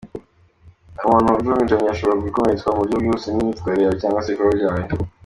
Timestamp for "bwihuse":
2.97-3.27